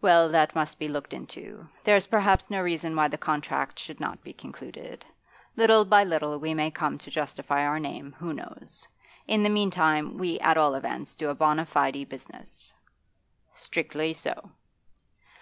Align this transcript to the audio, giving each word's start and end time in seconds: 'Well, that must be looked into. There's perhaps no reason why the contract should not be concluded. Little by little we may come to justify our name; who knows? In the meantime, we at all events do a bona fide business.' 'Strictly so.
'Well, 0.00 0.30
that 0.30 0.54
must 0.54 0.78
be 0.78 0.88
looked 0.88 1.12
into. 1.12 1.68
There's 1.84 2.06
perhaps 2.06 2.48
no 2.48 2.62
reason 2.62 2.96
why 2.96 3.08
the 3.08 3.18
contract 3.18 3.78
should 3.78 4.00
not 4.00 4.24
be 4.24 4.32
concluded. 4.32 5.04
Little 5.54 5.84
by 5.84 6.02
little 6.02 6.38
we 6.40 6.54
may 6.54 6.70
come 6.70 6.96
to 6.96 7.10
justify 7.10 7.66
our 7.66 7.78
name; 7.78 8.12
who 8.14 8.32
knows? 8.32 8.88
In 9.28 9.42
the 9.42 9.50
meantime, 9.50 10.16
we 10.16 10.40
at 10.40 10.56
all 10.56 10.74
events 10.74 11.14
do 11.14 11.28
a 11.28 11.34
bona 11.34 11.66
fide 11.66 12.08
business.' 12.08 12.72
'Strictly 13.52 14.14
so. 14.14 14.50